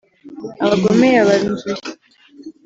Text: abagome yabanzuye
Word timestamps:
abagome 0.63 1.07
yabanzuye 1.17 1.81